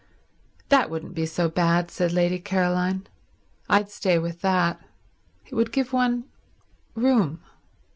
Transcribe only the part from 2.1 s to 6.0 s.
Lady Caroline. "I'd stay with that. It would give